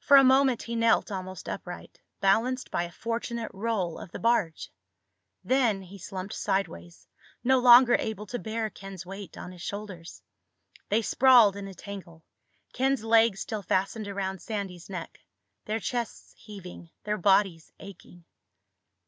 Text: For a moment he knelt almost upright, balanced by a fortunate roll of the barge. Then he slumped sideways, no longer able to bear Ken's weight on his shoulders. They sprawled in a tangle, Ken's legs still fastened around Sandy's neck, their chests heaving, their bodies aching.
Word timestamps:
For 0.00 0.16
a 0.16 0.24
moment 0.24 0.62
he 0.64 0.74
knelt 0.74 1.12
almost 1.12 1.48
upright, 1.48 2.00
balanced 2.20 2.68
by 2.72 2.82
a 2.82 2.90
fortunate 2.90 3.48
roll 3.54 3.96
of 3.96 4.10
the 4.10 4.18
barge. 4.18 4.72
Then 5.44 5.82
he 5.82 5.98
slumped 5.98 6.34
sideways, 6.34 7.06
no 7.44 7.60
longer 7.60 7.94
able 8.00 8.26
to 8.26 8.40
bear 8.40 8.68
Ken's 8.70 9.06
weight 9.06 9.38
on 9.38 9.52
his 9.52 9.62
shoulders. 9.62 10.20
They 10.88 11.00
sprawled 11.00 11.54
in 11.54 11.68
a 11.68 11.74
tangle, 11.74 12.24
Ken's 12.72 13.04
legs 13.04 13.38
still 13.38 13.62
fastened 13.62 14.08
around 14.08 14.42
Sandy's 14.42 14.90
neck, 14.90 15.20
their 15.66 15.78
chests 15.78 16.34
heaving, 16.36 16.90
their 17.04 17.16
bodies 17.16 17.70
aching. 17.78 18.24